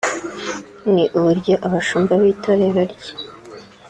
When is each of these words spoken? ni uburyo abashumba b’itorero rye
ni 0.93 1.03
uburyo 1.17 1.53
abashumba 1.67 2.13
b’itorero 2.21 2.81
rye 2.91 3.11